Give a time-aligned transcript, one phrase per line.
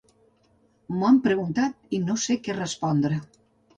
[0.95, 3.21] M'ho han preguntat i no sé què respondre.